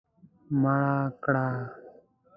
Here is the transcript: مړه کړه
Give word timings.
مړه 0.61 0.93
کړه 1.23 1.47